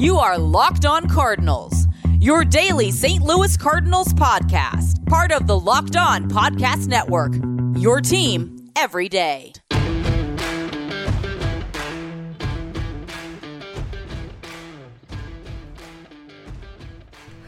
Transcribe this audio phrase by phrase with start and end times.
[0.00, 1.86] You are Locked On Cardinals,
[2.20, 3.22] your daily St.
[3.22, 7.34] Louis Cardinals podcast, part of the Locked On Podcast Network.
[7.78, 9.52] Your team every day.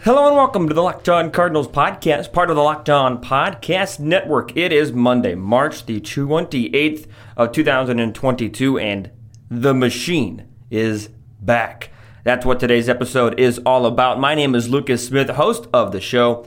[0.03, 3.99] Hello and welcome to the Locked On Cardinals podcast, part of the Locked On Podcast
[3.99, 4.55] Network.
[4.55, 9.11] It is Monday, March the 28th of 2022, and
[9.51, 11.09] the machine is
[11.41, 11.89] back.
[12.25, 14.21] That's what today's episode is all about.
[14.21, 16.47] My name is Lucas Smith, host of the show.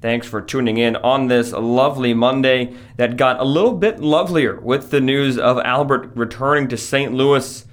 [0.00, 4.90] Thanks for tuning in on this lovely Monday that got a little bit lovelier with
[4.90, 7.14] the news of Albert returning to St.
[7.14, 7.64] Louis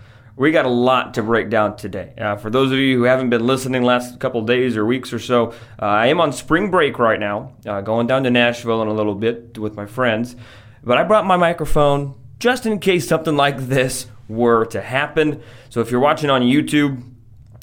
[0.42, 2.14] we got a lot to break down today.
[2.18, 5.20] Uh, for those of you who haven't been listening last couple days or weeks or
[5.20, 8.88] so, uh, I am on spring break right now, uh, going down to Nashville in
[8.88, 10.36] a little bit with my friends.
[10.84, 15.44] But I brought my microphone just in case something like this were to happen.
[15.70, 17.04] So if you're watching on YouTube,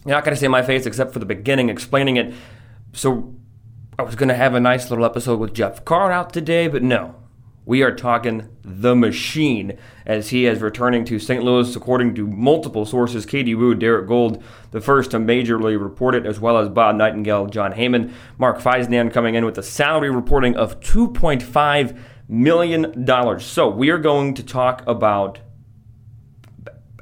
[0.05, 2.35] you're not going to see my face except for the beginning explaining it.
[2.93, 3.35] So
[3.99, 6.83] I was going to have a nice little episode with Jeff Carr out today, but
[6.83, 7.15] no.
[7.65, 11.45] We are talking the machine as he is returning to St.
[11.45, 13.27] Louis, according to multiple sources.
[13.27, 17.45] Katie Woo, Derrick Goold, the first to majorly report it, as well as Bob Nightingale,
[17.49, 23.39] Jon Heyman, Mark Feinsand coming in with a salary reporting of $2.5 million.
[23.39, 25.41] So we are going to talk about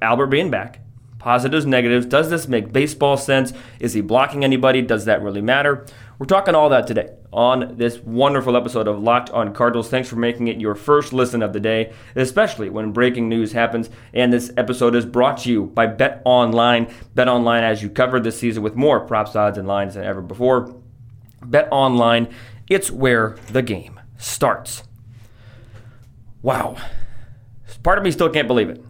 [0.03, 0.81] Albert being back,
[1.27, 2.06] positives, negatives.
[2.06, 3.52] Does this make baseball sense?
[3.80, 4.80] Is he blocking anybody?
[4.80, 5.84] Does that really matter?
[6.20, 9.88] We're talking all that today on this wonderful episode of Locked on Cardinals.
[9.88, 13.91] Thanks for making it your first listen of the day, especially when breaking news happens.
[14.14, 16.94] And this episode is brought to you by Bet Online.
[17.16, 20.22] Bet Online, as you covered this season with more props, odds, and lines than ever
[20.22, 20.77] before.
[21.44, 22.28] Bet Online,
[22.70, 24.84] it's where the game starts.
[26.41, 26.77] Wow.
[27.82, 28.80] Part of me still can't believe it.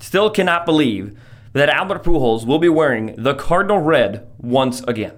[0.00, 1.18] Still cannot believe
[1.52, 5.14] that Albert Pujols will be wearing the Cardinal red once again.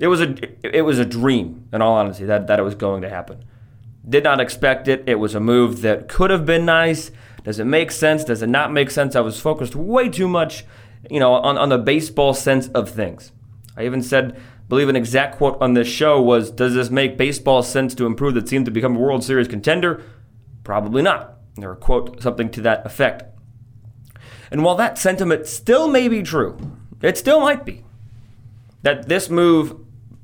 [0.00, 3.02] It was a it was a dream, in all honesty, that, that it was going
[3.02, 3.44] to happen.
[4.08, 5.04] Did not expect it.
[5.06, 7.10] It was a move that could have been nice.
[7.44, 8.24] Does it make sense?
[8.24, 9.16] Does it not make sense?
[9.16, 10.64] I was focused way too much,
[11.10, 13.32] you know, on, on the baseball sense of things.
[13.76, 17.62] I even said, believe an exact quote on this show was, "Does this make baseball
[17.62, 20.02] sense to improve the team to become a World Series contender?"
[20.64, 21.38] Probably not.
[21.62, 23.24] Or quote something to that effect.
[24.50, 26.56] And while that sentiment still may be true,
[27.02, 27.84] it still might be
[28.82, 29.80] that this move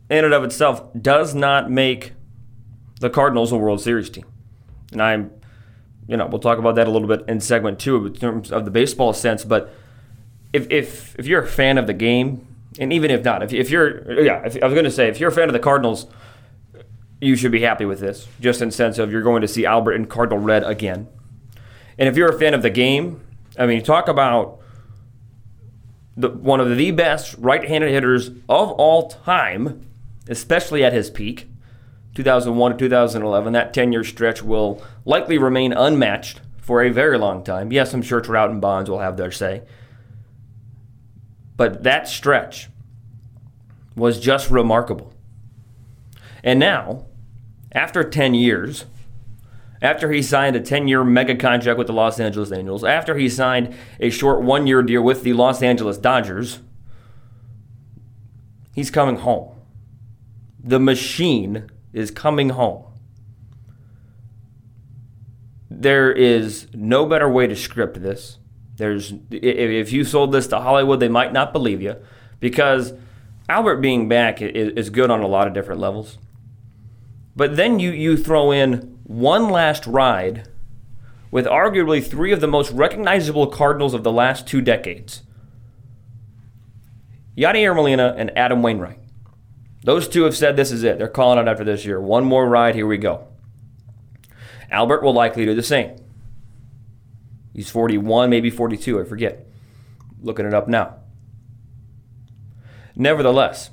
[0.08, 2.12] in and of itself does not make
[3.00, 4.26] the Cardinals a World Series team.
[4.92, 5.30] And I'm,
[6.06, 8.64] you know, we'll talk about that a little bit in segment two in terms of
[8.64, 9.44] the baseball sense.
[9.44, 9.74] But
[10.52, 12.46] if if if you're a fan of the game,
[12.78, 15.20] and even if not, if, if you're, yeah, if, I was going to say, if
[15.20, 16.06] you're a fan of the Cardinals,
[17.20, 19.64] you should be happy with this, just in the sense of you're going to see
[19.64, 21.08] Albert in Cardinal red again.
[21.98, 23.20] And if you're a fan of the game,
[23.58, 24.60] I mean, talk about
[26.16, 29.86] the, one of the best right-handed hitters of all time
[30.28, 31.48] especially at his peak,
[32.14, 33.52] 2001 to 2011.
[33.52, 37.72] That 10 year stretch will likely remain unmatched for a very long time.
[37.72, 39.62] Yes, I'm sure Trout and Bonds will have their say.
[41.56, 42.68] But that stretch
[43.96, 45.12] was just remarkable.
[46.42, 47.06] And now,
[47.72, 48.84] after 10 years,
[49.82, 53.28] after he signed a 10 year mega contract with the Los Angeles Angels, after he
[53.28, 56.60] signed a short one year deal with the Los Angeles Dodgers,
[58.74, 59.52] he's coming home
[60.62, 62.84] the machine is coming home.
[65.70, 68.38] There is no better way to script this.
[68.76, 71.96] There's if you sold this to Hollywood, they might not believe you
[72.40, 72.94] because
[73.48, 76.18] Albert being back is good on a lot of different levels.
[77.34, 80.48] But then you you throw in one last ride
[81.30, 85.22] with arguably three of the most recognizable Cardinals of the last two decades.
[87.36, 88.98] Yadier Molina and Adam Wainwright.
[89.84, 90.98] Those two have said this is it.
[90.98, 92.00] They're calling it after this year.
[92.00, 93.26] One more ride, here we go.
[94.70, 95.96] Albert will likely do the same.
[97.52, 99.46] He's 41, maybe 42, I forget.
[100.22, 100.96] Looking it up now.
[102.94, 103.70] Nevertheless,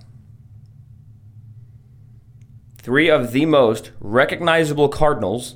[2.81, 5.55] three of the most recognizable Cardinals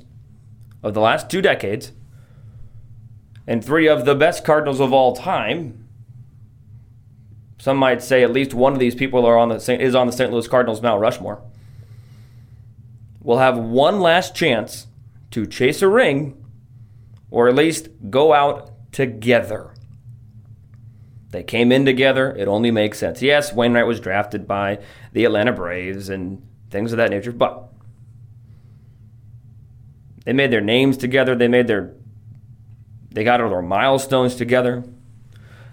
[0.82, 1.92] of the last two decades,
[3.46, 5.84] and three of the best Cardinals of all time
[7.64, 10.12] some might say at least one of these people are on the is on the
[10.12, 10.30] St.
[10.30, 11.40] Louis Cardinals Mount Rushmore.
[13.22, 14.86] Will have one last chance
[15.30, 16.44] to chase a ring,
[17.30, 19.72] or at least go out together.
[21.30, 22.36] They came in together.
[22.36, 23.22] It only makes sense.
[23.22, 24.80] Yes, Wainwright was drafted by
[25.14, 27.68] the Atlanta Braves and things of that nature, but
[30.24, 31.34] they made their names together.
[31.34, 31.94] They made their
[33.12, 34.82] they got all their milestones together.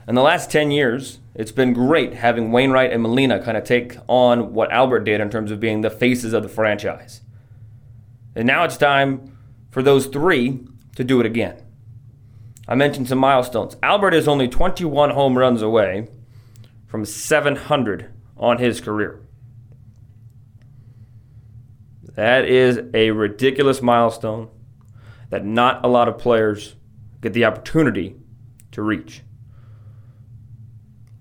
[0.07, 3.97] In the last 10 years, it's been great having Wainwright and Molina kind of take
[4.07, 7.21] on what Albert did in terms of being the faces of the franchise.
[8.35, 9.35] And now it's time
[9.71, 10.59] for those three
[10.95, 11.63] to do it again.
[12.67, 13.75] I mentioned some milestones.
[13.81, 16.09] Albert is only 21 home runs away
[16.85, 19.21] from 700 on his career.
[22.15, 24.49] That is a ridiculous milestone
[25.29, 26.75] that not a lot of players
[27.21, 28.15] get the opportunity
[28.71, 29.21] to reach.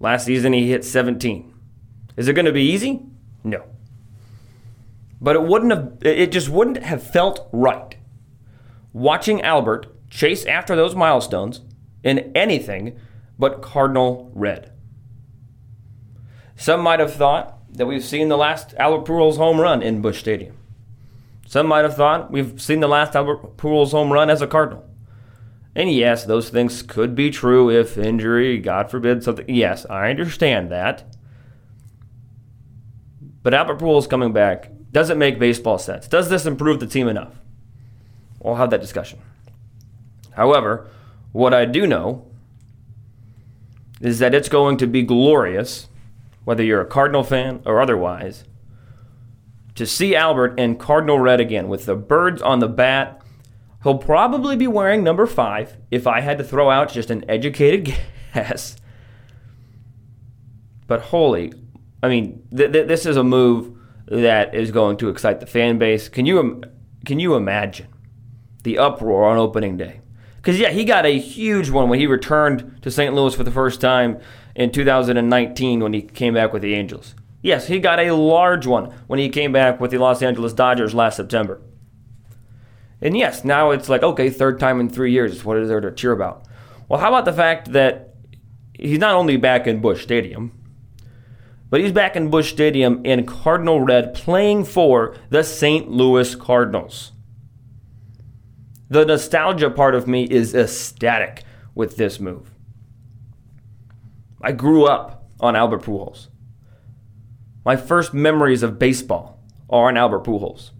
[0.00, 1.54] Last season, he hit 17.
[2.16, 3.02] Is it going to be easy?
[3.44, 3.64] No.
[5.20, 7.96] But it wouldn't have, it just wouldn't have felt right
[8.92, 11.60] watching Albert chase after those milestones
[12.02, 12.98] in anything
[13.38, 14.72] but Cardinal red.
[16.56, 20.18] Some might have thought that we've seen the last Albert Pujols home run in Busch
[20.18, 20.56] Stadium.
[21.50, 24.88] Some might have thought we've seen the last Albert Pujols home run as a Cardinal.
[25.74, 29.46] And yes, those things could be true if injury, God forbid, something.
[29.48, 31.12] Yes, I understand that.
[33.42, 36.06] But Albert Pujols coming back doesn't make baseball sense.
[36.06, 37.40] Does this improve the team enough?
[38.38, 39.18] We'll have that discussion.
[40.36, 40.88] However,
[41.32, 42.30] what I do know
[44.00, 45.88] is that it's going to be glorious,
[46.44, 48.44] whether you're a Cardinal fan or otherwise,
[49.80, 53.22] to see Albert in Cardinal red again with the birds on the bat.
[53.82, 57.86] He'll probably be wearing number five if I had to throw out just an educated
[58.34, 58.76] guess.
[60.86, 61.54] But holy,
[62.02, 63.74] I mean, th- th- this is a move
[64.04, 66.10] that is going to excite the fan base.
[66.10, 66.62] Can you
[67.06, 67.88] can you imagine
[68.64, 70.02] the uproar on opening day?
[70.36, 73.14] Because yeah, he got a huge one when he returned to St.
[73.14, 74.20] Louis for the first time
[74.54, 77.14] in 2019 when he came back with the Angels.
[77.42, 80.94] Yes, he got a large one when he came back with the Los Angeles Dodgers
[80.94, 81.60] last September.
[83.00, 85.42] And yes, now it's like, okay, third time in three years.
[85.44, 86.46] What is there to cheer about?
[86.88, 88.14] Well, how about the fact that
[88.74, 90.52] he's not only back in Busch Stadium,
[91.70, 95.88] but he's back in Busch Stadium in Cardinal Red playing for the St.
[95.88, 97.12] Louis Cardinals.
[98.90, 101.44] The nostalgia part of me is ecstatic
[101.76, 102.50] with this move.
[104.42, 106.26] I grew up on Albert Pujols.
[107.70, 109.38] My first memories of baseball
[109.68, 110.72] are on Albert Pujols.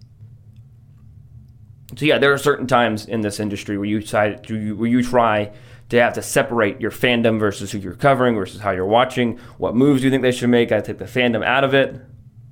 [1.96, 5.52] So yeah, there are certain times in this industry where you try where you try
[5.90, 9.38] to have to separate your fandom versus who you're covering versus how you're watching.
[9.56, 10.72] What moves do you think they should make?
[10.72, 11.94] I take the fandom out of it.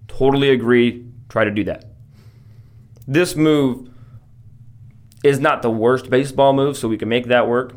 [0.07, 1.05] Totally agree.
[1.29, 1.87] Try to do that.
[3.09, 3.91] This move
[5.25, 7.75] is not the worst baseball move, so we can make that work.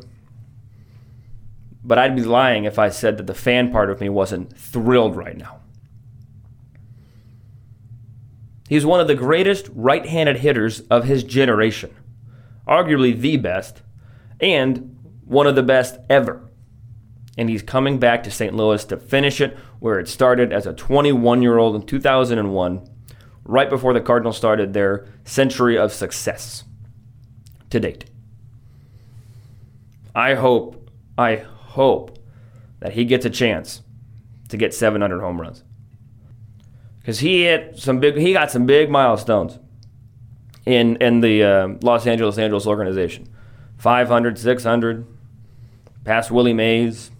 [1.82, 5.16] But I'd be lying if I said that the fan part of me wasn't thrilled
[5.16, 5.61] right now.
[8.72, 11.94] He's one of the greatest right handed hitters of his generation,
[12.66, 13.82] arguably the best,
[14.40, 16.48] and one of the best ever.
[17.36, 18.54] And he's coming back to St.
[18.54, 22.88] Louis to finish it where it started as a 21 year old in 2001,
[23.44, 26.64] right before the Cardinals started their century of success
[27.68, 28.06] to date.
[30.14, 32.18] I hope, I hope
[32.80, 33.82] that he gets a chance
[34.48, 35.62] to get 700 home runs
[37.02, 38.16] because he hit some big.
[38.16, 39.58] He got some big milestones
[40.64, 43.28] in in the uh, Los Angeles Angels organization.
[43.78, 45.06] 500, 600,
[46.04, 47.10] past Willie Mays,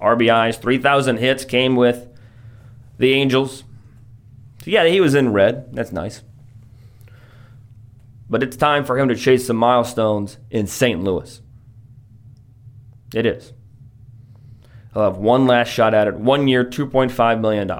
[0.00, 2.08] RBIs, 3,000 hits came with
[2.98, 3.62] the Angels.
[4.64, 5.72] So yeah, he was in red.
[5.72, 6.22] That's nice.
[8.28, 11.00] But it's time for him to chase some milestones in St.
[11.04, 11.40] Louis.
[13.14, 13.52] It is.
[14.92, 16.16] He'll have one last shot at it.
[16.16, 17.70] One year, $2.5 million.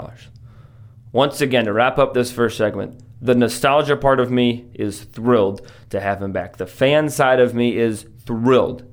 [1.12, 5.66] Once again, to wrap up this first segment, the nostalgia part of me is thrilled
[5.90, 6.56] to have him back.
[6.56, 8.84] The fan side of me is thrilled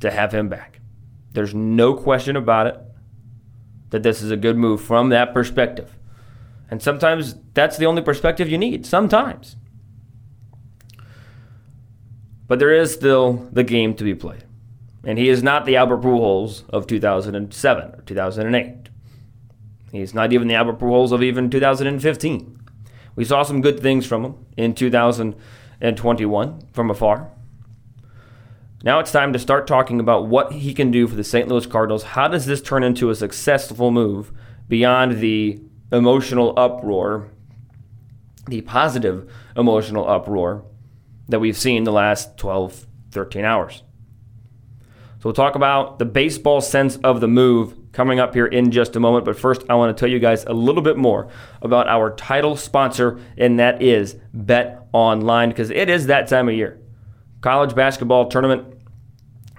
[0.00, 0.80] to have him back.
[1.32, 2.80] There's no question about it
[3.90, 5.96] that this is a good move from that perspective.
[6.70, 8.86] And sometimes that's the only perspective you need.
[8.86, 9.56] Sometimes.
[12.46, 14.44] But there is still the game to be played.
[15.04, 18.83] And he is not the Albert Pujols of 2007 or 2008.
[19.94, 22.60] He's not even the Albert Pujols of even 2015.
[23.14, 27.30] We saw some good things from him in 2021 from afar.
[28.82, 31.46] Now it's time to start talking about what he can do for the St.
[31.46, 32.02] Louis Cardinals.
[32.02, 34.32] How does this turn into a successful move
[34.68, 35.60] beyond the
[35.92, 37.28] emotional uproar,
[38.48, 40.64] the positive emotional uproar
[41.28, 43.84] that we've seen the last 12, 13 hours?
[45.18, 48.96] So we'll talk about the baseball sense of the move coming up here in just
[48.96, 49.24] a moment.
[49.24, 51.30] But first, I want to tell you guys a little bit more
[51.62, 56.54] about our title sponsor, and that is Bet Online, because it is that time of
[56.54, 56.78] year.
[57.40, 58.74] College basketball tournament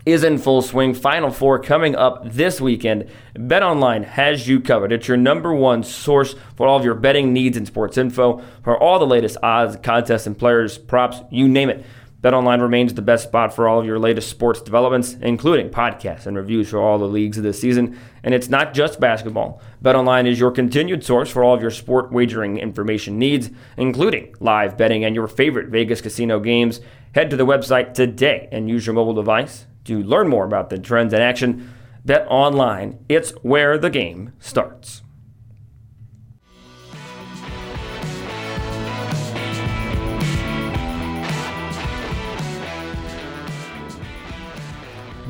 [0.05, 0.93] is in full swing.
[0.93, 3.09] Final four coming up this weekend.
[3.35, 4.91] BetOnline has you covered.
[4.91, 8.77] It's your number one source for all of your betting needs and sports info for
[8.77, 11.85] all the latest odds, contests, and players, props, you name it.
[12.25, 16.35] BetOnline remains the best spot for all of your latest sports developments, including podcasts and
[16.35, 17.99] reviews for all the leagues of this season.
[18.23, 19.61] And it's not just basketball.
[19.83, 24.75] BetOnline is your continued source for all of your sport wagering information needs, including live
[24.75, 26.81] betting and your favorite Vegas casino games.
[27.13, 30.79] Head to the website today and use your mobile device to learn more about the
[30.79, 31.71] trends in action.
[32.05, 35.03] Bet online, it's where the game starts.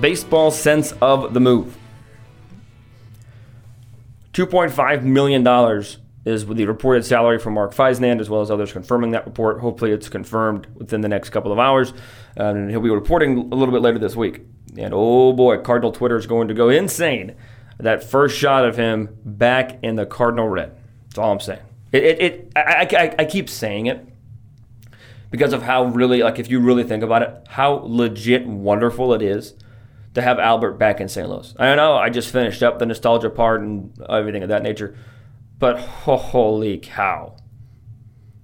[0.05, 1.75] Baseball sense of the move.
[4.33, 5.41] $2.5 million
[6.25, 9.61] is the reported salary from Mark Feinsand, as well as others confirming that report.
[9.61, 11.91] Hopefully, it's confirmed within the next couple of hours.
[12.37, 14.41] Um, and he'll be reporting a little bit later this week.
[14.77, 17.33] And oh boy, Cardinal Twitter is going to go insane.
[17.79, 20.77] That first shot of him back in the Cardinal red.
[21.05, 21.63] That's all I'm saying.
[21.91, 24.07] It, it, it I, I, I keep saying it
[25.31, 29.23] because of how really, like, if you really think about it, how legit wonderful it
[29.23, 29.55] is
[30.15, 31.29] to have Albert back in St.
[31.29, 31.53] Louis.
[31.59, 34.97] I know I just finished up the nostalgia part and everything of that nature,
[35.59, 37.35] but holy cow,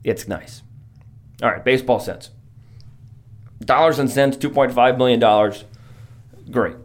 [0.03, 0.63] it's nice.
[1.41, 2.29] All right, baseball sense.
[3.61, 5.19] Dollars and cents, $2.5 million.
[6.51, 6.75] Great.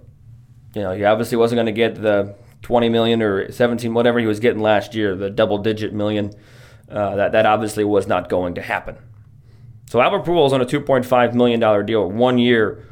[0.75, 4.27] You know, he obviously wasn't going to get the 20 million or 17, whatever he
[4.27, 6.33] was getting last year, the double digit million.
[6.89, 8.97] Uh, that, that obviously was not going to happen.
[9.91, 12.85] So Albert Pujols on a $2.5 million deal, one year,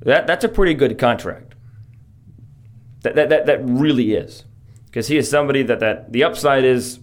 [0.00, 1.54] that, that's a pretty good contract.
[3.02, 4.44] That, that, that, that really is.
[4.86, 7.00] Because he is somebody that, that the upside is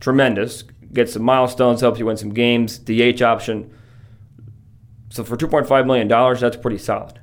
[0.00, 3.72] tremendous, gets some milestones, helps you win some games, DH option.
[5.10, 7.20] So for $2.5 million, that's pretty solid.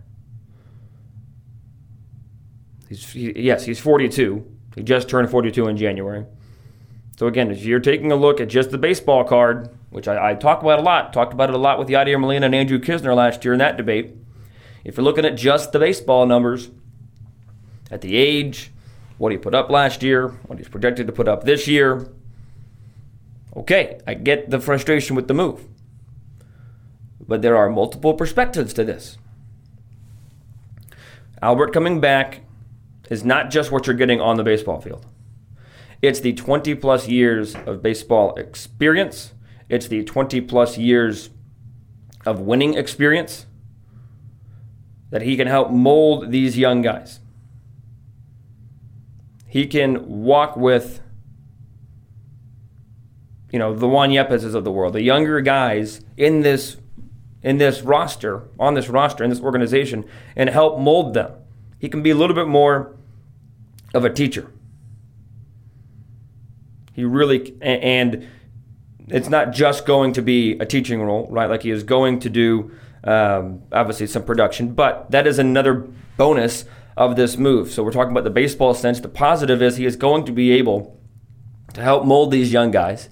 [2.89, 4.45] He's, he, yes, he's 42.
[4.75, 6.25] He just turned 42 in January.
[7.17, 10.33] So again, if you're taking a look at just the baseball card, which I, I
[10.33, 13.15] talk about a lot, talked about it a lot with Yadier Molina and Andrew Knizner
[13.15, 14.15] last year in that debate.
[14.85, 16.69] If you're looking at just the baseball numbers,
[17.89, 18.71] at the age,
[19.17, 22.07] what he put up last year, what he's projected to put up this year,
[23.57, 25.65] okay, I get the frustration with the move.
[27.27, 29.17] But there are multiple perspectives to this.
[31.41, 32.41] Albert coming back
[33.09, 35.07] is not just what you're getting on the baseball field.
[36.03, 39.33] It's the 20 plus years of baseball experience.
[39.67, 41.31] It's the 20 plus years
[42.23, 43.47] of winning experience
[45.15, 47.21] that he can help mold these young guys.
[49.47, 50.99] He can walk with,
[53.49, 56.75] you know, the Juan Yepez's of the world, the younger guys in this
[57.41, 60.03] in this roster, on this roster, in this organization,
[60.35, 61.31] and help mold them.
[61.79, 62.93] He can be a little bit more
[63.93, 64.51] of a teacher.
[66.91, 68.27] He really, and
[69.07, 71.49] it's not just going to be a teaching role, right?
[71.49, 72.73] Like he is going to do
[73.05, 76.65] um, obviously some production, but that is another bonus
[76.97, 77.71] of this move.
[77.71, 78.99] So we're talking about the baseball sense.
[78.99, 80.99] The positive is he is going to be able
[81.73, 83.09] to help mold these young guys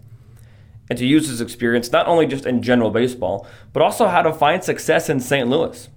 [0.89, 4.33] and to use his experience not only just in general baseball, but also how to
[4.33, 5.47] find success in St.
[5.47, 5.89] Louis.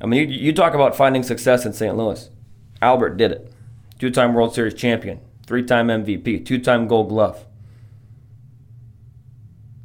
[0.00, 1.96] I mean, you, you talk about finding success in St.
[1.96, 2.30] Louis.
[2.80, 3.52] Albert did it.
[3.98, 7.44] Two time World Series champion, three time MVP, two time gold glove.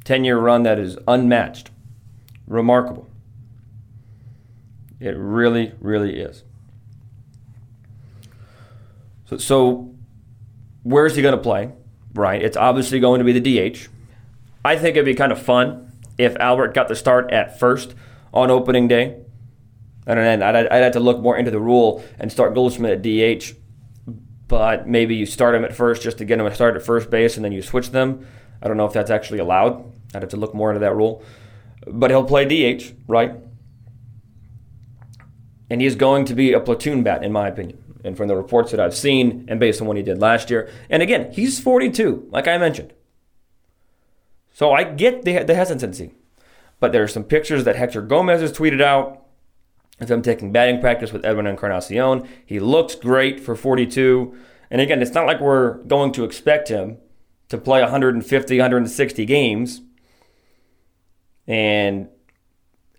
[0.04, 1.70] 10 year run that is unmatched.
[2.46, 3.08] Remarkable.
[5.00, 6.44] It really, really is.
[9.26, 9.94] So, so
[10.82, 11.72] where is he going to play?
[12.14, 12.42] Right.
[12.42, 13.88] It's obviously going to be the DH.
[14.64, 17.94] I think it'd be kind of fun if Albert got the start at first
[18.32, 19.20] on opening day.
[20.06, 23.02] And then I'd, I'd have to look more into the rule and start Goldschmidt at
[23.02, 23.54] DH.
[24.48, 27.10] But maybe you start him at first just to get him a start at first
[27.10, 28.26] base and then you switch them.
[28.62, 29.92] I don't know if that's actually allowed.
[30.14, 31.22] I'd have to look more into that rule.
[31.86, 33.32] But he'll play DH, right?
[35.68, 37.82] And he's going to be a platoon bat, in my opinion.
[38.04, 40.70] And from the reports that I've seen, and based on what he did last year.
[40.88, 42.92] And again, he's 42, like I mentioned.
[44.52, 46.12] So I get the, the hesitancy.
[46.78, 49.26] But there are some pictures that Hector Gomez has tweeted out
[50.00, 52.28] of him taking batting practice with Edwin Encarnacion.
[52.44, 54.34] He looks great for 42.
[54.70, 56.98] And again, it's not like we're going to expect him
[57.48, 59.80] to play 150, 160 games.
[61.46, 62.08] And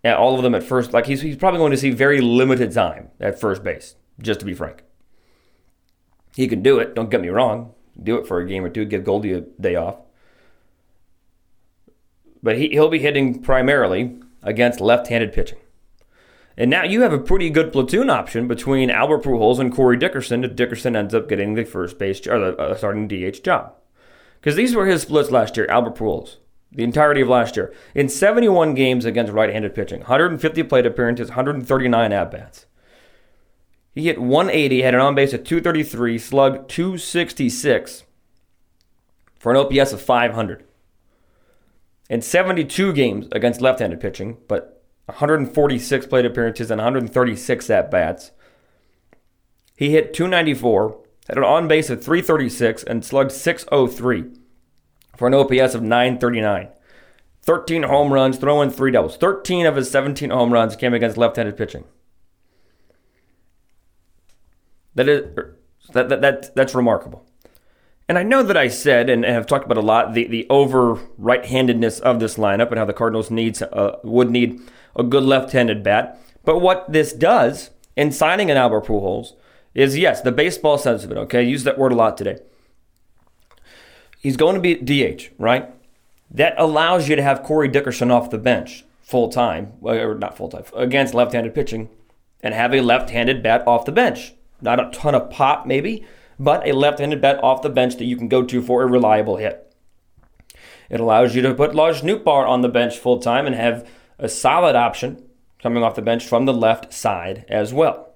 [0.03, 3.09] all of them at first, like he's, he's probably going to see very limited time
[3.19, 4.83] at first base, just to be frank.
[6.35, 7.73] He can do it, don't get me wrong.
[8.01, 9.97] Do it for a game or two, give Goldie a day off.
[12.43, 15.57] But he, he'll be hitting primarily against left handed pitching.
[16.55, 20.43] And now you have a pretty good platoon option between Albert Pujols and Corey Dickerson.
[20.43, 23.73] If Dickerson ends up getting the first base or the uh, starting DH job,
[24.39, 25.67] because these were his splits last year.
[25.69, 26.37] Albert Pujols,
[26.71, 32.11] the entirety of last year, in 71 games against right-handed pitching, 150 plate appearances, 139
[32.11, 32.65] at bats.
[33.95, 38.03] He hit 180, had an on base of 233, slugged 266
[39.39, 40.63] for an OPS of 500.
[42.09, 48.31] In 72 games against left handed pitching, but 146 plate appearances and 136 at bats.
[49.75, 54.25] He hit 294, had an on base of 336, and slugged 603
[55.17, 56.69] for an OPS of 939.
[57.41, 59.17] 13 home runs, throwing three doubles.
[59.17, 61.85] 13 of his 17 home runs came against left handed pitching.
[64.95, 65.35] That is
[65.93, 67.25] that, that, that that's remarkable.
[68.09, 70.95] And I know that I said and have talked about a lot the, the over
[71.17, 74.61] right handedness of this lineup and how the Cardinals needs uh, would need
[74.95, 76.19] a good left-handed bat.
[76.43, 79.33] But what this does in signing an Albert Pujols
[79.73, 81.17] is yes, the baseball sense of it.
[81.17, 82.39] Okay, use that word a lot today.
[84.27, 85.69] He's going to be DH, right?
[86.29, 90.49] That allows you to have Corey Dickerson off the bench full time, or not full
[90.49, 91.87] time, against left-handed pitching,
[92.43, 94.33] and have a left-handed bat off the bench.
[94.59, 96.05] Not a ton of pop, maybe,
[96.37, 99.37] but a left-handed bat off the bench that you can go to for a reliable
[99.37, 99.73] hit.
[100.89, 104.27] It allows you to put Lars Nootbaar on the bench full time and have a
[104.27, 105.23] solid option
[105.63, 108.13] coming off the bench from the left side as well.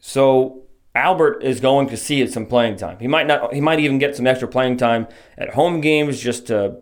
[0.00, 0.61] So
[0.94, 2.98] Albert is going to see some playing time.
[2.98, 3.54] He might not.
[3.54, 5.08] He might even get some extra playing time
[5.38, 6.80] at home games just to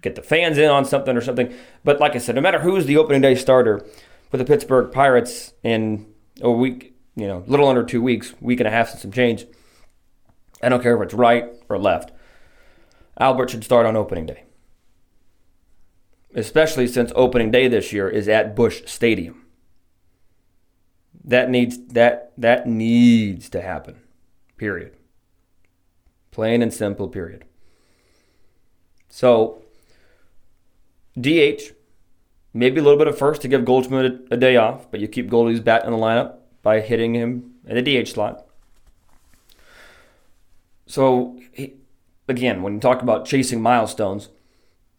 [0.00, 1.54] get the fans in on something or something.
[1.84, 3.86] But like I said, no matter who's the opening day starter
[4.30, 8.66] for the Pittsburgh Pirates in a week, you know, little under two weeks, week and
[8.66, 9.46] a half and some change.
[10.60, 12.12] I don't care if it's right or left.
[13.18, 14.44] Albert should start on opening day
[16.34, 19.41] especially since opening day this year is at Busch Stadium.
[21.24, 23.96] That needs that that needs to happen.
[24.56, 24.96] Period.
[26.30, 27.44] Plain and simple period.
[29.08, 29.62] So
[31.20, 31.72] DH,
[32.54, 35.08] maybe a little bit of first to give Goldschmidt a, a day off, but you
[35.08, 38.46] keep Goldie's bat in the lineup by hitting him in the DH slot.
[40.86, 41.74] So he,
[42.28, 44.30] again, when you talk about chasing milestones,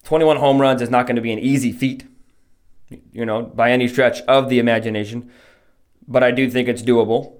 [0.03, 2.05] 21 home runs is not going to be an easy feat,
[3.11, 5.31] you know, by any stretch of the imagination,
[6.07, 7.37] but I do think it's doable.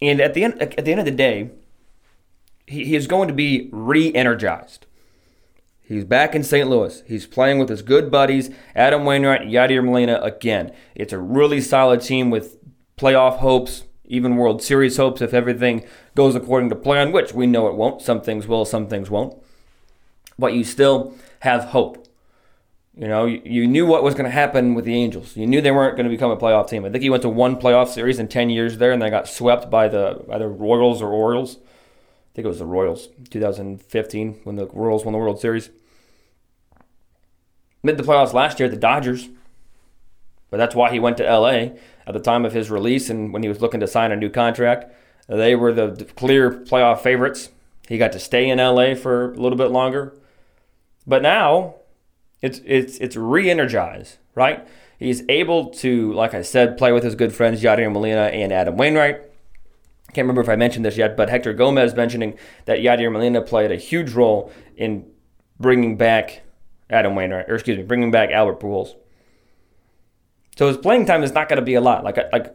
[0.00, 1.50] And at the end, at the end of the day,
[2.66, 4.86] he, he is going to be re-energized.
[5.82, 6.68] He's back in St.
[6.68, 7.02] Louis.
[7.06, 10.72] He's playing with his good buddies, Adam Wainwright, Yadier Molina again.
[10.94, 12.56] It's a really solid team with
[12.96, 15.84] playoff hopes, even World Series hopes if everything
[16.14, 18.00] goes according to plan, which we know it won't.
[18.00, 19.36] Some things will, some things won't.
[20.38, 22.08] But you still have hope.
[22.96, 25.36] You know, you, you knew what was going to happen with the Angels.
[25.36, 26.84] You knew they weren't going to become a playoff team.
[26.84, 29.26] I think he went to one playoff series in 10 years there, and they got
[29.26, 31.56] swept by the either Royals or Orioles.
[31.56, 35.70] I think it was the Royals, 2015, when the Royals won the World Series.
[37.82, 39.28] Made the playoffs last year, the Dodgers.
[40.50, 41.74] But that's why he went to LA
[42.06, 44.30] at the time of his release and when he was looking to sign a new
[44.30, 44.92] contract.
[45.28, 47.50] They were the clear playoff favorites.
[47.88, 50.14] He got to stay in LA for a little bit longer.
[51.06, 51.74] But now
[52.44, 54.66] it's it's it's re-energized, right?
[54.98, 58.76] He's able to, like I said, play with his good friends Yadier Molina and Adam
[58.76, 59.16] Wainwright.
[60.12, 63.72] Can't remember if I mentioned this yet, but Hector Gomez mentioning that Yadier Molina played
[63.72, 65.06] a huge role in
[65.58, 66.42] bringing back
[66.90, 68.94] Adam Wainwright, or excuse me, bringing back Albert Pujols.
[70.56, 72.04] So his playing time is not going to be a lot.
[72.04, 72.54] Like like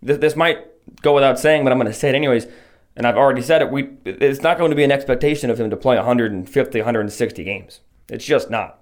[0.00, 0.58] this, this might
[1.02, 2.46] go without saying, but I'm going to say it anyways
[2.94, 5.70] and I've already said it, we it's not going to be an expectation of him
[5.70, 7.80] to play 150, 160 games.
[8.08, 8.81] It's just not.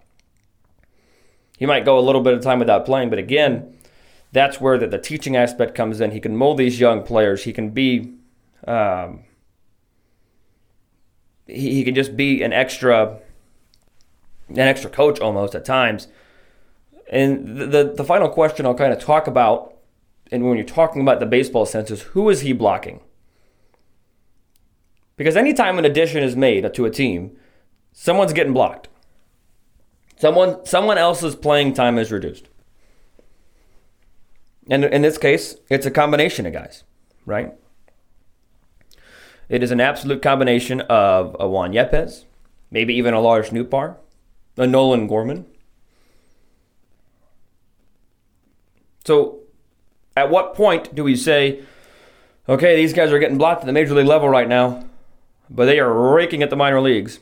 [1.60, 3.76] He might go a little bit of time without playing, but again,
[4.32, 6.12] that's where the, the teaching aspect comes in.
[6.12, 7.44] He can mold these young players.
[7.44, 8.14] He can be,
[8.66, 9.24] um,
[11.46, 13.18] he, he can just be an extra,
[14.48, 16.08] an extra coach almost at times.
[17.10, 19.76] And the, the, the final question I'll kind of talk about,
[20.32, 23.00] and when you're talking about the baseball sense, is who is he blocking?
[25.18, 27.36] Because anytime an addition is made to a team,
[27.92, 28.88] someone's getting blocked.
[30.20, 32.48] Someone someone else's playing time is reduced.
[34.68, 36.84] And in this case, it's a combination of guys,
[37.26, 37.54] right?
[39.48, 42.24] It is an absolute combination of a Juan Yepez,
[42.70, 43.96] maybe even a Lars Nootbaar,
[44.56, 45.46] a Nolan Gorman.
[49.04, 49.40] So,
[50.16, 51.64] at what point do we say,
[52.48, 54.84] okay, these guys are getting blocked at the major league level right now?
[55.50, 57.18] but they are raking at the minor leagues.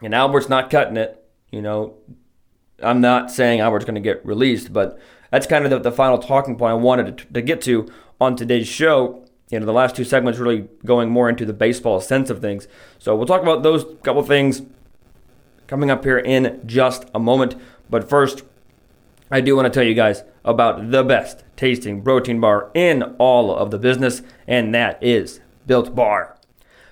[0.00, 1.21] And Albert's not cutting it.
[1.52, 1.94] You know,
[2.82, 4.98] I'm not saying Albert's going to get released, but
[5.30, 7.86] that's kind of the, the final talking point I wanted to, to, get to
[8.20, 9.24] on today's show.
[9.50, 12.66] You know, the last two segments really going more into the baseball sense of things.
[12.98, 14.62] So we'll talk about those couple things
[15.66, 17.54] coming up here in just a moment.
[17.88, 18.42] But first,
[19.30, 23.54] I do want to tell you guys about the best tasting protein bar in all
[23.54, 26.36] of the business, and that is Built Bar.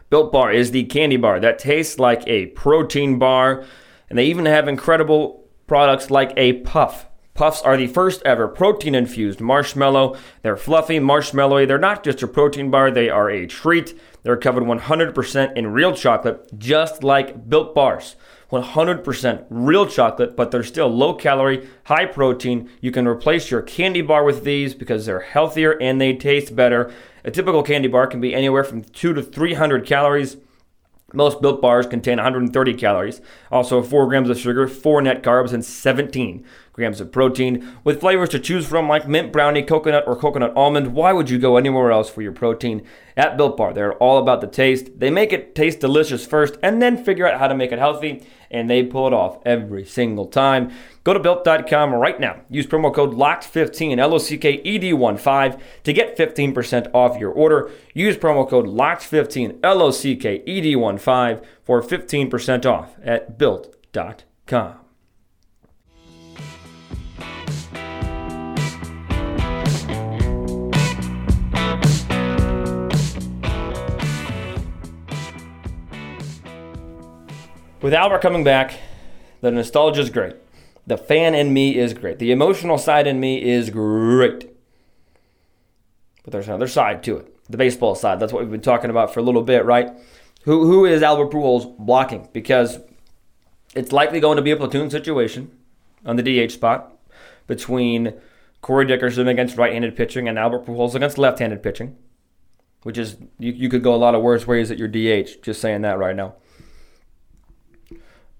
[0.08, 3.64] Built Bar is the candy bar that tastes like a protein bar,
[4.10, 7.06] and they even have incredible products like a puff.
[7.32, 10.16] Puffs are the first ever protein infused marshmallow.
[10.42, 11.66] They're fluffy, marshmallowy.
[11.66, 13.98] They're not just a protein bar, they are a treat.
[14.22, 18.16] They're covered 100% in real chocolate, just like Built Bars.
[18.50, 22.68] 100% real chocolate, but they're still low calorie, high protein.
[22.80, 26.92] You can replace your candy bar with these because they're healthier and they taste better.
[27.24, 30.36] A typical candy bar can be anywhere from 2 to 300 calories.
[31.12, 33.20] Most built bars contain 130 calories,
[33.50, 37.76] also 4 grams of sugar, 4 net carbs, and 17 grams of protein.
[37.84, 41.38] With flavors to choose from like mint brownie, coconut, or coconut almond, why would you
[41.38, 42.86] go anywhere else for your protein?
[43.16, 44.98] At Built Bar, they're all about the taste.
[44.98, 48.26] They make it taste delicious first and then figure out how to make it healthy,
[48.50, 50.72] and they pull it off every single time.
[51.04, 52.40] Go to built.com right now.
[52.50, 56.90] Use promo code LOCKED15, L O C K E D 1 5 to get 15%
[56.92, 57.70] off your order.
[57.94, 62.96] Use promo code LOCKED15, L O C K E D 1 5 for 15% off
[63.02, 64.89] at built.com.
[77.90, 78.78] With Albert coming back,
[79.40, 80.36] the nostalgia is great.
[80.86, 82.20] The fan in me is great.
[82.20, 84.48] The emotional side in me is great.
[86.22, 87.34] But there's another side to it.
[87.50, 88.20] The baseball side.
[88.20, 89.90] That's what we've been talking about for a little bit, right?
[90.44, 92.28] Who who is Albert Pujols blocking?
[92.32, 92.78] Because
[93.74, 95.50] it's likely going to be a platoon situation
[96.06, 96.96] on the DH spot
[97.48, 98.14] between
[98.62, 101.96] Corey Dickerson against right-handed pitching and Albert Pujols against left-handed pitching.
[102.84, 105.42] Which is you, you could go a lot of worse ways at your DH.
[105.42, 106.36] Just saying that right now.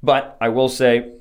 [0.03, 1.13] But I will say,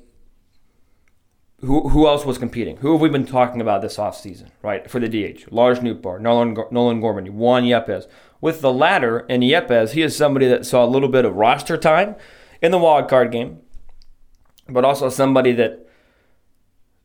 [1.60, 2.78] who, who else was competing?
[2.78, 4.90] Who have we been talking about this offseason, right?
[4.90, 8.06] For the DH, Lars Nootbaar, Nolan, Nolan Gorman, Juan Yepez.
[8.40, 11.76] With the latter, and Yepez, he is somebody that saw a little bit of roster
[11.76, 12.16] time
[12.62, 13.58] in the wild card game,
[14.68, 15.86] but also somebody that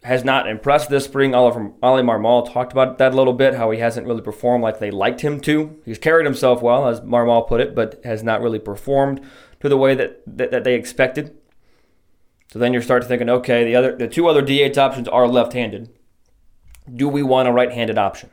[0.06, 1.36] has not impressed this spring.
[1.36, 4.80] Oliver, Oli Marmol talked about that a little bit, how he hasn't really performed like
[4.80, 5.82] they liked him to.
[5.84, 9.20] He's carried himself well, as Marmol put it, but has not really performed
[9.60, 11.36] to the way that, that, that they expected.
[12.56, 15.89] So then you start thinking, okay, the other the two other DH options are left-handed.
[16.89, 18.30] Do we want a right-handed option?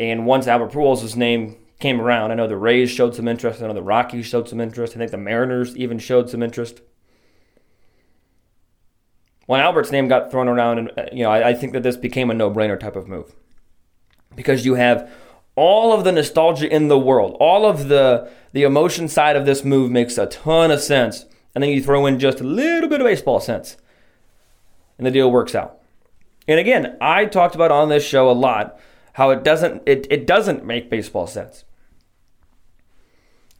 [0.00, 3.62] And once Albert Pujols' name came around, I know the Rays showed some interest.
[3.62, 4.96] I know the Rockies showed some interest.
[4.96, 6.80] I think the Mariners even showed some interest.
[9.46, 11.96] When Albert's name got thrown around, and uh, you know, I, I think that this
[11.96, 13.32] became a no-brainer type of move
[14.34, 15.08] because you have
[15.54, 19.64] all of the nostalgia in the world, all of the the emotion side of this
[19.64, 21.24] move makes a ton of sense.
[21.54, 23.76] And then you throw in just a little bit of baseball sense.
[24.98, 25.80] And the deal works out.
[26.46, 28.78] And again, I talked about on this show a lot
[29.14, 31.64] how it doesn't it, it doesn't make baseball sense.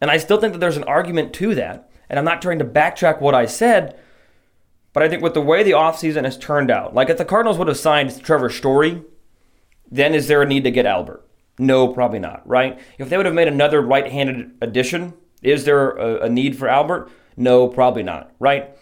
[0.01, 1.91] And I still think that there's an argument to that.
[2.11, 3.99] And I'm not trying to backtrack what I said,
[4.93, 7.57] but I think with the way the offseason has turned out, like if the Cardinals
[7.57, 9.03] would have signed Trevor Story,
[9.91, 11.25] then is there a need to get Albert?
[11.59, 12.79] No, probably not, right?
[12.99, 16.69] If they would have made another right handed addition, is there a, a, need for
[16.69, 17.11] Albert?
[17.37, 18.77] No, probably not, right?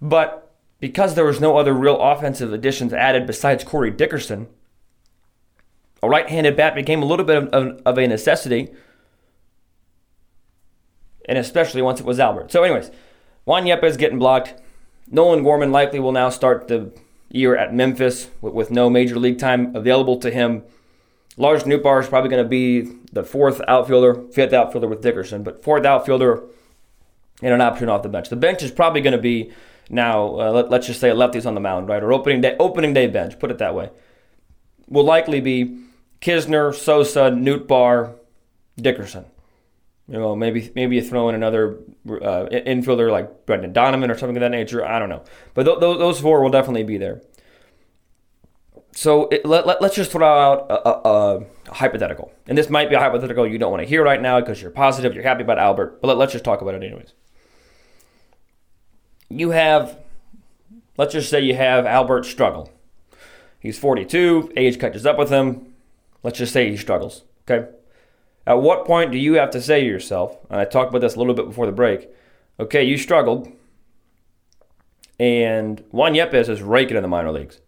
[0.00, 4.48] But because there was no other real offensive additions added besides Corey Dickerson,
[6.02, 8.68] a right handed bat became a little bit of, of, of, a necessity,
[11.28, 12.50] and especially once it was Albert.
[12.50, 12.90] So, anyways,
[13.44, 14.54] Juan Yepez getting blocked.
[15.10, 16.92] Nolan Gorman likely will now start the
[17.28, 20.62] year at Memphis with, with no major league time available to him.
[21.40, 25.64] Lars Nootbaar is probably going to be the fourth outfielder, fifth outfielder with Dickerson, but
[25.64, 26.44] fourth outfielder
[27.42, 28.28] and an option off the bench.
[28.28, 29.50] The bench is probably going to be
[29.88, 32.02] now, uh, let, us just say lefties on the mound, right?
[32.02, 33.88] Or opening day, opening day bench, put it that way.
[34.86, 35.78] Will likely be
[36.20, 38.16] Knizner, Sosa, Nootbaar,
[38.76, 39.24] Dickerson.
[40.08, 44.36] You know, maybe maybe you throw in another uh, infielder like Brendan Donovan or something
[44.36, 44.84] of that nature.
[44.84, 45.22] I don't know,
[45.54, 47.22] but th- th- those four will definitely be there
[48.92, 52.32] so it, let, let, us just throw out a, a, a, hypothetical.
[52.46, 54.70] And this might be a hypothetical you don't want to hear right now because you're
[54.70, 57.12] positive, you're happy about Albert, but let, let's just talk about it anyways.
[59.28, 59.96] You have,
[60.96, 62.70] let's just say you have Albert struggle.
[63.60, 65.72] He's 42, age catches up with him.
[66.22, 67.68] Let's just say he struggles, okay?
[68.46, 71.14] At what point do you have to say to yourself, and I talked about this
[71.14, 72.08] a little bit before the break,
[72.58, 73.52] okay, you struggled.
[75.18, 77.60] and Juan Yepez is raking in the minor leagues.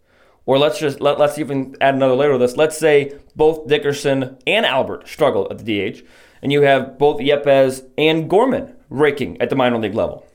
[0.45, 2.57] Or let's just let, let's even add another layer to this.
[2.57, 6.03] Let's say both Dickerson and Albert struggle at the DH,
[6.41, 10.25] and you have both Yepez and Gorman raking at the minor league level.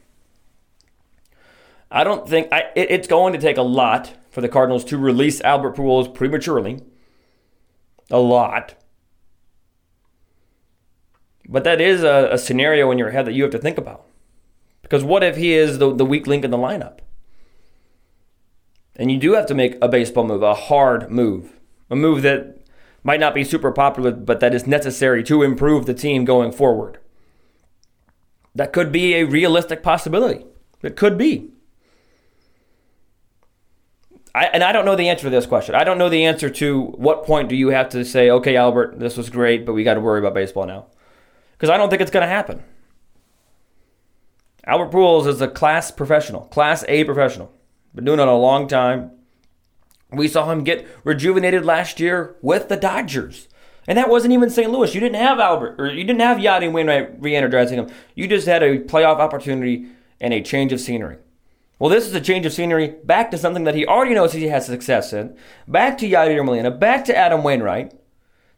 [1.91, 4.99] I don't think I, it, it's going to take a lot for the Cardinals to
[4.99, 6.83] release Albert Pujols prematurely.
[8.11, 8.75] A lot.
[11.49, 14.07] But that is a, a, scenario in your head that you have to think about.
[14.83, 16.99] Because what if he is the, the weak link in the lineup?
[18.99, 21.59] And you do have to make a baseball move, a hard move,
[21.89, 22.59] a move that
[23.05, 26.99] might not be super popular, but that is necessary to improve the team going forward.
[28.55, 30.45] That could be a realistic possibility.
[30.83, 31.53] It could be.
[34.35, 35.75] I, and I don't know the answer to this question.
[35.75, 38.99] I don't know the answer to what point do you have to say, okay, Albert,
[38.99, 40.87] this was great, but we got to worry about baseball now.
[41.53, 42.63] Because I don't think it's going to happen.
[44.65, 47.53] Albert Pujols is a class professional, class A professional.
[47.95, 49.11] Been doing it a long time.
[50.11, 53.49] We saw him get rejuvenated last year with the Dodgers.
[53.87, 54.71] And that wasn't even St.
[54.71, 54.95] Louis.
[54.95, 57.89] You didn't have Albert, or you didn't have Yadi Wainwright re energizing him.
[58.15, 59.87] You just had a playoff opportunity
[60.21, 61.17] and a change of scenery.
[61.79, 64.49] Well, this is a change of scenery back to something that he already knows he
[64.49, 65.37] has success in.
[65.67, 67.95] Back to Yadier Molina, back to Adam Wainwright.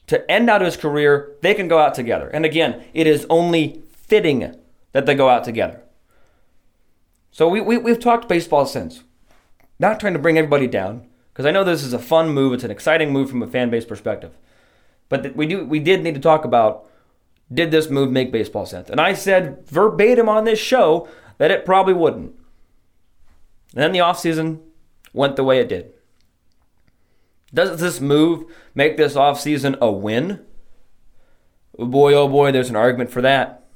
[0.09, 2.29] To end out his career, they can go out together.
[2.29, 4.57] And again, it is only fitting
[4.91, 5.83] that they go out together.
[7.31, 9.05] So we, we, we've talked baseball since.
[9.81, 12.53] Not trying to bring everybody down, because I know this is a fun move.
[12.53, 14.37] It's an exciting move from a fan base perspective.
[15.09, 16.87] But we do we did need to talk about
[17.53, 18.91] did this move make baseball sense?
[18.91, 22.35] And I said verbatim on this show that it probably wouldn't.
[23.75, 24.61] And then the offseason
[25.15, 25.95] went the way it did.
[27.53, 30.45] Does this move make this offseason a win?
[31.79, 33.67] Boy, oh boy, there's an argument for that.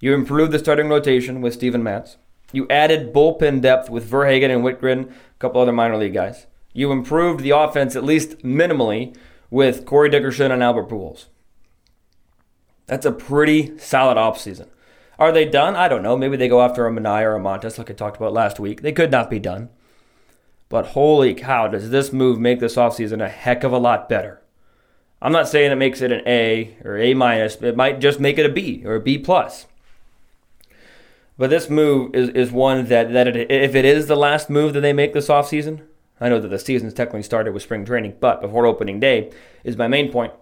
[0.00, 2.18] You improved the starting rotation with Steven Matz.
[2.52, 6.46] You added bullpen depth with Verhagen and Wittgren, a couple other minor league guys.
[6.72, 9.16] You improved the offense at least minimally
[9.50, 11.26] with Corey Dickerson and Albert Pujols.
[12.86, 14.68] That's a pretty solid offseason.
[15.18, 15.76] Are they done?
[15.76, 16.16] I don't know.
[16.16, 18.82] Maybe they go after a Manaea or a Montas, like I talked about last week.
[18.82, 19.70] They could not be done.
[20.68, 24.42] But holy cow, does this move make this offseason a heck of a lot better?
[25.20, 27.56] I'm not saying it makes it an A or A minus.
[27.56, 29.66] It might just make it a B or a B plus.
[31.42, 34.74] But this move is, is one that, that it, if it is the last move
[34.74, 35.82] that they make this offseason,
[36.20, 39.32] I know that the season's technically started with spring training, but before opening day
[39.64, 40.32] is my main point,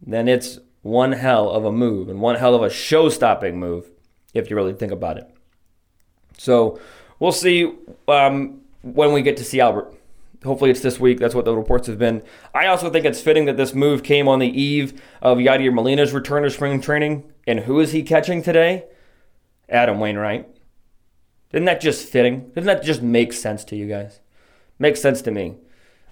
[0.00, 3.90] then it's one hell of a move and one hell of a show stopping move
[4.32, 5.28] if you really think about it.
[6.38, 6.80] So
[7.18, 7.74] we'll see
[8.08, 9.92] um, when we get to see Albert.
[10.42, 11.18] Hopefully it's this week.
[11.18, 12.22] That's what the reports have been.
[12.54, 16.14] I also think it's fitting that this move came on the eve of Yadier Molina's
[16.14, 17.30] return to spring training.
[17.46, 18.86] And who is he catching today?
[19.68, 20.48] Adam Wainwright.
[21.52, 22.50] Isn't that just fitting?
[22.54, 24.20] Doesn't that just make sense to you guys?
[24.78, 25.56] Makes sense to me.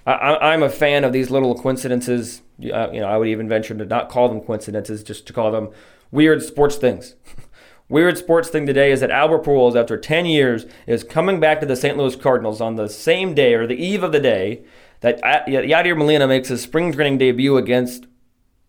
[0.07, 2.43] I, am a fan of these little coincidences.
[2.61, 5.53] Uh, you know, I would even venture to not call them coincidences, just to call
[5.53, 5.71] them
[6.11, 7.15] weird sports things.
[7.88, 11.67] Weird sports thing today is that Albert Pujols, after 10 years, is coming back to
[11.67, 11.95] the St.
[11.99, 14.65] Louis Cardinals on the same day or the eve of the day
[15.01, 18.07] that Yadier Molina makes his spring training debut against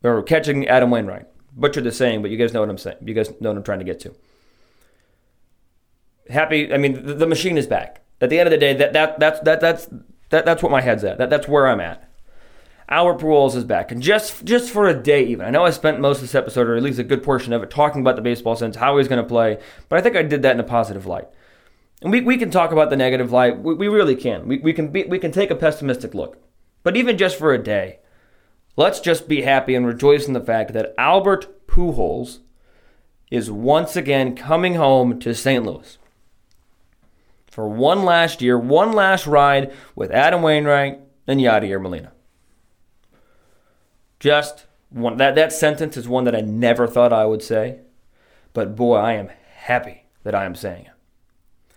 [0.04, 1.28] or catching Adam Wainwright.
[1.56, 2.98] Butchered the saying, but you guys know what I'm saying.
[3.06, 4.14] You guys know what I'm trying to get to.
[6.30, 6.74] Happy.
[6.74, 8.02] I mean, the, the machine is back.
[8.22, 9.90] At the end of the day, that that that's that that's
[10.30, 11.18] that, that's what my head's at.
[11.18, 12.10] That, that's where I'm at.
[12.90, 15.46] Albert Pujols is back, and just just for a day, even.
[15.46, 17.64] I know I spent most of this episode, or at least a good portion of
[17.64, 19.60] it, talking about the baseball sense, how he's going to play,
[19.90, 21.28] but I think I did that in a positive light.
[22.02, 23.60] And we, we can talk about the negative light.
[23.60, 24.48] We, we really can.
[24.48, 26.38] We, we can be, we can take a pessimistic look,
[26.84, 28.00] but even just for a day,
[28.76, 32.40] let's just be happy and rejoice in the fact that Albert Pujols
[33.32, 35.66] is once again coming home to St.
[35.66, 35.98] Louis
[37.54, 42.12] for one last year, one last ride with Adam Wainwright and Yadier Molina.
[44.20, 47.82] Just one that that sentence is one that I never thought I would say,
[48.54, 51.76] but boy, I am happy that I am saying it.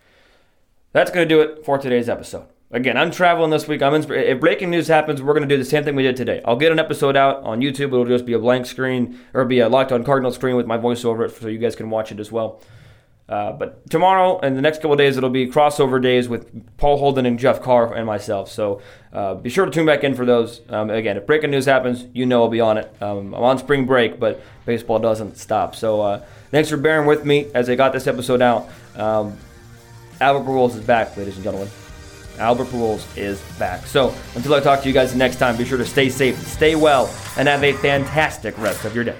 [0.92, 2.46] That's going to do it for today's episode.
[2.70, 3.82] Again, I'm traveling this week.
[3.82, 6.16] I'm in, if breaking news happens, we're going to do the same thing we did
[6.16, 6.40] today.
[6.46, 7.88] I'll get an episode out on YouTube.
[7.88, 10.78] It'll just be a blank screen or be a locked on Cardinal screen with my
[10.78, 12.62] voice over it, so you guys can watch it as well.
[13.28, 17.26] Uh, but tomorrow and the next couple days, it'll be crossover days with Paul Holden
[17.26, 18.50] and Jeff Carr and myself.
[18.50, 18.80] So
[19.12, 20.60] uh, be sure to tune back in for those.
[20.68, 23.02] Um, again, if breaking news happens, you know I'll be on it.
[23.02, 25.74] Um, I'm on spring break, but baseball doesn't stop.
[25.74, 28.68] So uh, thanks for bearing with me as I got this episode out.
[28.94, 29.36] Um,
[30.20, 31.68] Albert Pujols is back, ladies and gentlemen.
[32.38, 33.86] Albert Pujols is back.
[33.86, 36.76] So until I talk to you guys next time, be sure to stay safe, stay
[36.76, 39.16] well, and have a fantastic rest of your day.